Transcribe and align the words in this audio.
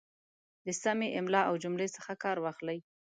د 0.65 0.67
سمې 0.81 1.07
املا 1.19 1.41
او 1.49 1.55
جملې 1.63 1.87
څخه 1.95 2.11
کار 2.23 2.37
واخلئ 2.41 2.79